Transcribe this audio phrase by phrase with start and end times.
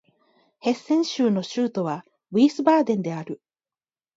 [0.57, 2.03] ヘッセン州の州都は
[2.33, 3.39] ヴィースバーデンである